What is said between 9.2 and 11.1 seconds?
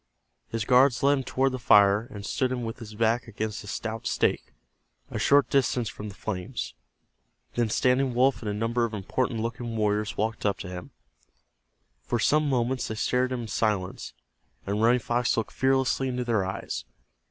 looking warriors walked up to him.